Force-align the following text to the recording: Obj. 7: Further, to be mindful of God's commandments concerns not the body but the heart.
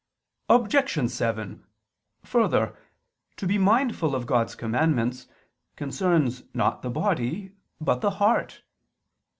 Obj. 0.49 1.09
7: 1.11 1.63
Further, 2.23 2.75
to 3.37 3.45
be 3.45 3.59
mindful 3.59 4.15
of 4.15 4.25
God's 4.25 4.55
commandments 4.55 5.27
concerns 5.75 6.41
not 6.55 6.81
the 6.81 6.89
body 6.89 7.51
but 7.79 8.01
the 8.01 8.09
heart. 8.09 8.63